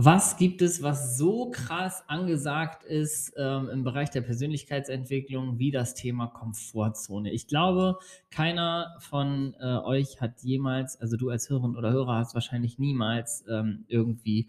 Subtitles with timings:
[0.00, 5.94] Was gibt es, was so krass angesagt ist ähm, im Bereich der Persönlichkeitsentwicklung wie das
[5.94, 7.32] Thema Komfortzone?
[7.32, 7.98] Ich glaube,
[8.30, 13.44] keiner von äh, euch hat jemals, also du als Hörerin oder Hörer hast wahrscheinlich niemals
[13.50, 14.46] ähm, irgendwie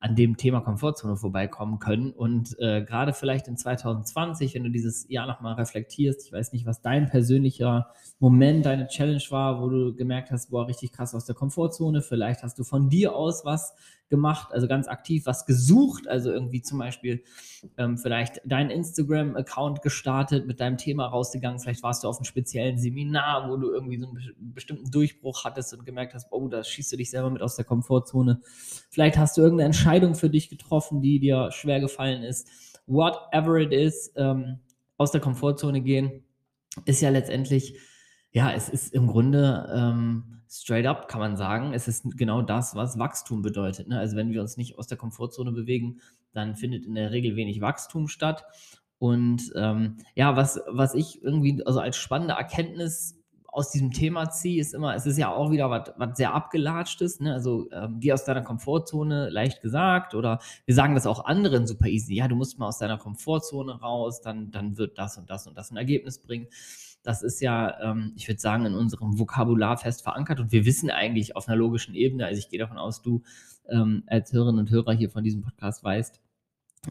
[0.00, 2.12] an dem Thema Komfortzone vorbeikommen können.
[2.12, 6.66] Und äh, gerade vielleicht in 2020, wenn du dieses Jahr nochmal reflektierst, ich weiß nicht,
[6.66, 7.88] was dein persönlicher
[8.20, 12.00] Moment, deine Challenge war, wo du gemerkt hast, boah, richtig krass aus der Komfortzone.
[12.02, 13.74] Vielleicht hast du von dir aus was
[14.08, 17.22] gemacht, also ganz aktiv was gesucht, also irgendwie zum Beispiel
[17.76, 22.78] ähm, vielleicht deinen Instagram-Account gestartet, mit deinem Thema rausgegangen, vielleicht warst du auf einem speziellen
[22.78, 26.92] Seminar, wo du irgendwie so einen bestimmten Durchbruch hattest und gemerkt hast, oh, da schießt
[26.92, 28.40] du dich selber mit aus der Komfortzone.
[28.88, 32.48] Vielleicht hast du irgendeine Entscheidung für dich getroffen, die dir schwer gefallen ist.
[32.86, 34.60] Whatever it is, ähm,
[34.96, 36.24] aus der Komfortzone gehen,
[36.84, 37.78] ist ja letztendlich,
[38.32, 42.74] ja, es ist im Grunde ähm, straight up kann man sagen, es ist genau das,
[42.74, 43.88] was Wachstum bedeutet.
[43.88, 43.98] Ne?
[43.98, 46.00] Also wenn wir uns nicht aus der Komfortzone bewegen,
[46.32, 48.44] dann findet in der Regel wenig Wachstum statt.
[48.98, 53.17] Und ähm, ja, was, was ich irgendwie also als spannende Erkenntnis
[53.58, 57.34] aus diesem Thema ziehe, ist immer, es ist ja auch wieder was, sehr abgelatschtes, ne?
[57.34, 61.86] also ähm, geh aus deiner Komfortzone, leicht gesagt, oder wir sagen das auch anderen super
[61.86, 65.46] easy, ja, du musst mal aus deiner Komfortzone raus, dann, dann wird das und das
[65.46, 66.48] und das ein Ergebnis bringen
[67.02, 70.90] das ist ja, ähm, ich würde sagen, in unserem Vokabular fest verankert und wir wissen
[70.90, 73.22] eigentlich auf einer logischen Ebene, also ich gehe davon aus, du
[73.68, 76.20] ähm, als Hörerinnen und Hörer hier von diesem Podcast weißt,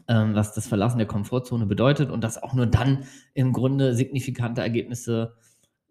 [0.08, 4.60] ähm, was das Verlassen der Komfortzone bedeutet und dass auch nur dann im Grunde signifikante
[4.60, 5.34] Ergebnisse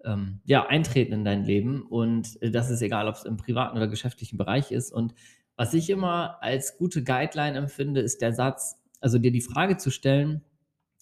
[0.08, 3.78] ähm, ja, eintreten in dein Leben und äh, das ist egal, ob es im privaten
[3.78, 5.14] oder geschäftlichen Bereich ist und
[5.56, 9.90] was ich immer als gute Guideline empfinde, ist der Satz, also dir die Frage zu
[9.90, 10.44] stellen,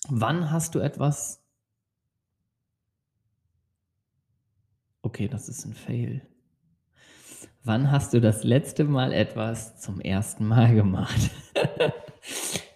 [0.09, 1.45] wann hast du etwas
[5.05, 6.23] Okay, das ist ein Fail.
[7.63, 11.29] Wann hast du das letzte Mal etwas zum ersten Mal gemacht?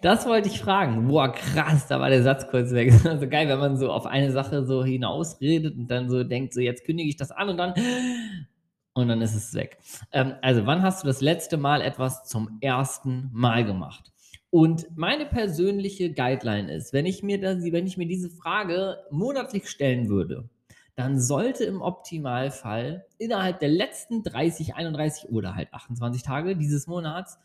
[0.01, 1.07] das wollte ich fragen.
[1.07, 2.93] Boah, krass, da war der Satz kurz weg.
[3.05, 6.61] Also geil, wenn man so auf eine Sache so hinausredet und dann so denkt, so
[6.61, 7.73] jetzt kündige ich das an und dann
[8.93, 9.77] und dann ist es weg.
[10.11, 14.11] Ähm, also, wann hast du das letzte Mal etwas zum ersten Mal gemacht?
[14.51, 19.69] Und meine persönliche Guideline ist, wenn ich mir, das, wenn ich mir diese Frage monatlich
[19.69, 20.49] stellen würde,
[20.95, 27.37] dann sollte im Optimalfall innerhalb der letzten 30, 31 oder halt 28 Tage dieses Monats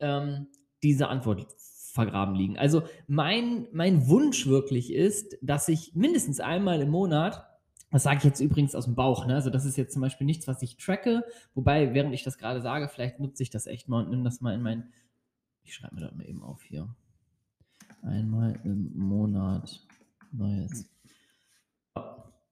[0.00, 0.48] ähm,
[0.84, 1.46] diese Antwort
[1.92, 2.58] vergraben liegen.
[2.58, 7.46] Also mein, mein Wunsch wirklich ist, dass ich mindestens einmal im Monat,
[7.90, 9.34] das sage ich jetzt übrigens aus dem Bauch, ne?
[9.34, 11.24] also das ist jetzt zum Beispiel nichts, was ich tracke,
[11.54, 14.40] wobei, während ich das gerade sage, vielleicht nutze ich das echt mal und nehme das
[14.40, 14.92] mal in mein,
[15.62, 16.94] ich schreibe mir das mal eben auf hier,
[18.02, 19.86] einmal im Monat
[20.32, 20.90] neues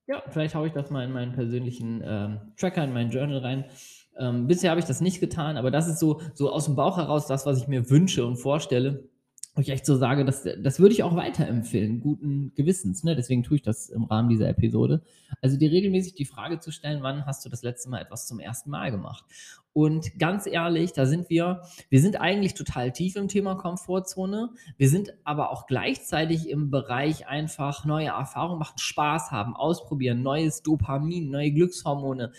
[0.06, 3.64] ja, vielleicht haue ich das mal in meinen persönlichen ähm, Tracker, in meinen Journal rein.
[4.18, 6.98] Ähm, bisher habe ich das nicht getan, aber das ist so, so aus dem Bauch
[6.98, 9.08] heraus das, was ich mir wünsche und vorstelle
[9.54, 13.04] wo ich echt so sage, das, das würde ich auch weiterempfehlen, guten Gewissens.
[13.04, 13.14] Ne?
[13.14, 15.02] Deswegen tue ich das im Rahmen dieser Episode.
[15.42, 18.40] Also dir regelmäßig die Frage zu stellen, wann hast du das letzte Mal etwas zum
[18.40, 19.24] ersten Mal gemacht?
[19.74, 24.50] Und ganz ehrlich, da sind wir, wir sind eigentlich total tief im Thema Komfortzone.
[24.78, 30.62] Wir sind aber auch gleichzeitig im Bereich einfach neue Erfahrungen machen, Spaß haben, ausprobieren, neues
[30.62, 32.32] Dopamin, neue Glückshormone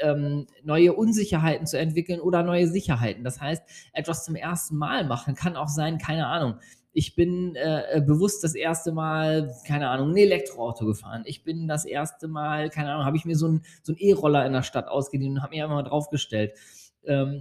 [0.00, 3.24] ähm, neue Unsicherheiten zu entwickeln oder neue Sicherheiten.
[3.24, 3.62] Das heißt,
[3.92, 6.56] etwas zum ersten Mal machen kann auch sein, keine Ahnung.
[6.92, 11.24] Ich bin äh, bewusst das erste Mal, keine Ahnung, ein Elektroauto gefahren.
[11.26, 14.52] Ich bin das erste Mal, keine Ahnung, habe ich mir so einen so E-Roller in
[14.52, 16.52] der Stadt ausgeliehen und habe mir einfach mal draufgestellt.
[17.04, 17.40] Ähm,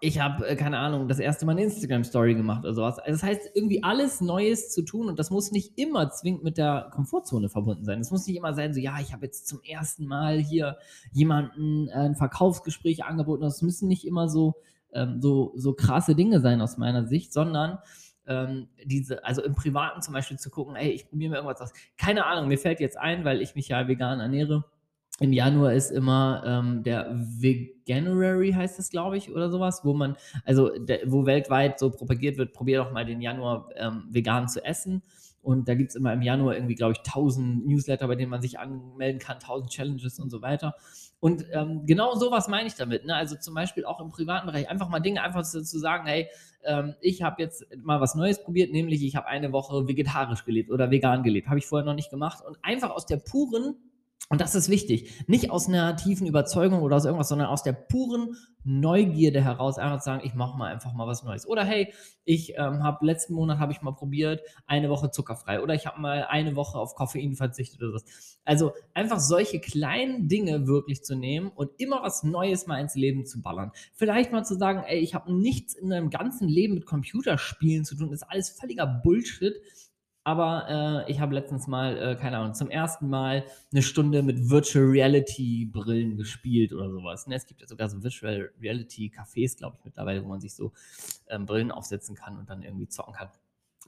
[0.00, 2.98] ich habe, äh, keine Ahnung, das erste Mal eine Instagram-Story gemacht oder sowas.
[2.98, 6.58] Also das heißt, irgendwie alles Neues zu tun und das muss nicht immer zwingend mit
[6.58, 8.00] der Komfortzone verbunden sein.
[8.00, 10.76] Es muss nicht immer sein, so, ja, ich habe jetzt zum ersten Mal hier
[11.12, 13.42] jemanden äh, ein Verkaufsgespräch angeboten.
[13.42, 14.56] Das müssen nicht immer so,
[14.92, 17.78] ähm, so, so krasse Dinge sein aus meiner Sicht, sondern
[18.26, 21.72] ähm, diese, also im Privaten zum Beispiel zu gucken, ey, ich probiere mir irgendwas aus.
[21.96, 24.64] Keine Ahnung, mir fällt jetzt ein, weil ich mich ja vegan ernähre
[25.20, 30.16] im Januar ist immer ähm, der Veganuary, heißt es, glaube ich, oder sowas, wo man,
[30.44, 34.64] also der, wo weltweit so propagiert wird, probier doch mal den Januar ähm, vegan zu
[34.64, 35.02] essen.
[35.42, 38.42] Und da gibt es immer im Januar irgendwie, glaube ich, 1000 Newsletter, bei denen man
[38.42, 40.74] sich anmelden kann, 1000 Challenges und so weiter.
[41.20, 43.04] Und ähm, genau sowas meine ich damit.
[43.04, 43.14] Ne?
[43.14, 46.28] Also zum Beispiel auch im privaten Bereich einfach mal Dinge einfach zu, zu sagen, hey,
[46.64, 50.70] ähm, ich habe jetzt mal was Neues probiert, nämlich ich habe eine Woche vegetarisch gelebt
[50.70, 51.48] oder vegan gelebt.
[51.48, 52.44] Habe ich vorher noch nicht gemacht.
[52.46, 53.76] Und einfach aus der puren
[54.30, 55.24] Und das ist wichtig.
[55.26, 60.02] Nicht aus einer tiefen Überzeugung oder aus irgendwas, sondern aus der puren Neugierde heraus einfach
[60.02, 61.48] sagen, ich mache mal einfach mal was Neues.
[61.48, 61.94] Oder hey,
[62.26, 65.62] ich ähm, habe letzten Monat habe ich mal probiert, eine Woche zuckerfrei.
[65.62, 68.38] Oder ich habe mal eine Woche auf Koffein verzichtet oder was.
[68.44, 73.24] Also einfach solche kleinen Dinge wirklich zu nehmen und immer was Neues mal ins Leben
[73.24, 73.72] zu ballern.
[73.94, 77.96] Vielleicht mal zu sagen, ey, ich habe nichts in meinem ganzen Leben mit Computerspielen zu
[77.96, 78.10] tun.
[78.10, 79.54] Das ist alles völliger Bullshit
[80.28, 84.50] aber äh, ich habe letztens mal, äh, keine Ahnung, zum ersten Mal eine Stunde mit
[84.50, 87.26] Virtual Reality Brillen gespielt oder sowas.
[87.26, 87.34] Ne?
[87.34, 90.72] Es gibt ja sogar so Virtual Reality Cafés, glaube ich, mittlerweile, wo man sich so
[91.28, 93.30] ähm, Brillen aufsetzen kann und dann irgendwie zocken kann.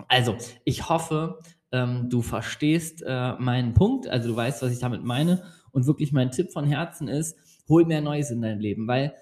[0.08, 0.34] Also,
[0.64, 1.40] ich hoffe,
[1.72, 5.42] ähm, du verstehst äh, meinen Punkt, also du weißt, was ich damit meine.
[5.72, 7.36] Und wirklich mein Tipp von Herzen ist,
[7.68, 9.14] hol mehr Neues in dein Leben, weil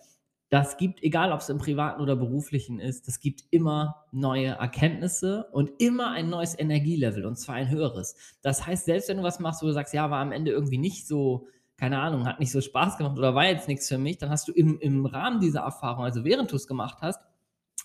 [0.51, 5.47] das gibt, egal ob es im privaten oder beruflichen ist, das gibt immer neue Erkenntnisse
[5.53, 8.17] und immer ein neues Energielevel und zwar ein höheres.
[8.41, 10.79] Das heißt, selbst wenn du was machst, wo du sagst, ja, war am Ende irgendwie
[10.79, 14.19] nicht so, keine Ahnung, hat nicht so Spaß gemacht oder war jetzt nichts für mich,
[14.19, 17.21] dann hast du im, im Rahmen dieser Erfahrung, also während du es gemacht hast,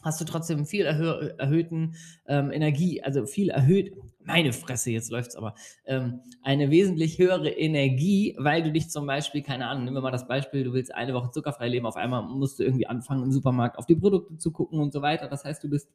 [0.01, 1.95] hast du trotzdem viel erhö erhöhten
[2.25, 3.93] ähm, Energie, also viel erhöht,
[4.25, 5.55] meine Fresse, jetzt läuft's aber,
[5.85, 10.11] ähm, eine wesentlich höhere Energie, weil du dich zum Beispiel, keine Ahnung, nehmen wir mal
[10.11, 13.31] das Beispiel, du willst eine Woche zuckerfrei leben, auf einmal musst du irgendwie anfangen, im
[13.31, 15.27] Supermarkt auf die Produkte zu gucken und so weiter.
[15.27, 15.89] Das heißt, du bist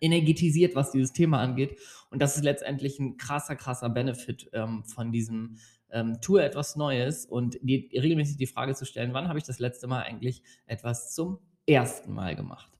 [0.00, 1.78] energetisiert, was dieses Thema angeht.
[2.10, 5.56] Und das ist letztendlich ein krasser, krasser Benefit ähm, von diesem
[5.90, 9.58] ähm, tue etwas Neues und die, regelmäßig die Frage zu stellen, wann habe ich das
[9.58, 12.70] letzte Mal eigentlich etwas zum ersten Mal gemacht?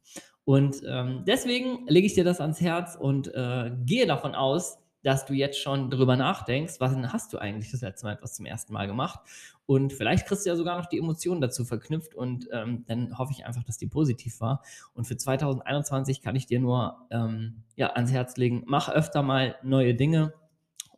[0.44, 5.26] Und ähm, deswegen lege ich dir das ans Herz und äh, gehe davon aus, dass
[5.26, 8.72] du jetzt schon drüber nachdenkst, was hast du eigentlich das letzte Mal etwas zum ersten
[8.72, 9.20] Mal gemacht?
[9.66, 13.32] Und vielleicht kriegst du ja sogar noch die Emotionen dazu verknüpft und ähm, dann hoffe
[13.32, 14.62] ich einfach, dass die positiv war.
[14.94, 19.56] Und für 2021 kann ich dir nur ähm, ja, ans Herz legen, mach öfter mal
[19.62, 20.32] neue Dinge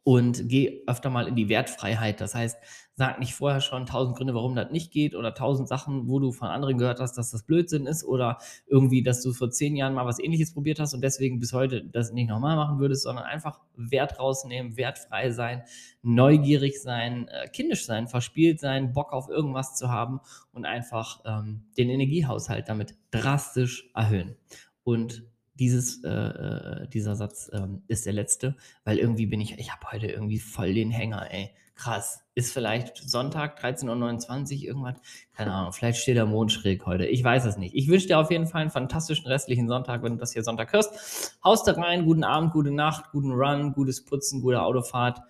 [0.07, 2.21] und geh öfter mal in die Wertfreiheit.
[2.21, 2.57] Das heißt,
[2.95, 6.31] sag nicht vorher schon tausend Gründe, warum das nicht geht oder tausend Sachen, wo du
[6.31, 8.39] von anderen gehört hast, dass das Blödsinn ist oder
[8.69, 11.83] irgendwie, dass du vor zehn Jahren mal was ähnliches probiert hast und deswegen bis heute
[11.83, 15.65] das nicht nochmal machen würdest, sondern einfach Wert rausnehmen, wertfrei sein,
[16.03, 20.21] neugierig sein, äh, kindisch sein, verspielt sein, Bock auf irgendwas zu haben
[20.53, 24.37] und einfach ähm, den Energiehaushalt damit drastisch erhöhen.
[24.85, 25.25] Und
[25.59, 29.91] dieses, äh, äh, dieser Satz ähm, ist der letzte, weil irgendwie bin ich, ich habe
[29.91, 31.51] heute irgendwie voll den Hänger, ey.
[31.75, 32.23] Krass.
[32.35, 34.97] Ist vielleicht Sonntag, 13.29 Uhr, irgendwas?
[35.35, 37.07] Keine Ahnung, vielleicht steht der Mond schräg heute.
[37.07, 37.75] Ich weiß es nicht.
[37.75, 40.73] Ich wünsche dir auf jeden Fall einen fantastischen restlichen Sonntag, wenn du das hier Sonntag
[40.73, 41.39] hörst.
[41.45, 45.21] Haust da rein, guten Abend, gute Nacht, guten Run, gutes Putzen, gute Autofahrt,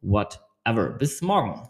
[0.00, 0.90] whatever.
[0.98, 1.62] Bis morgen.